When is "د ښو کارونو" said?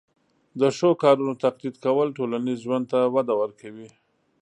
0.59-1.33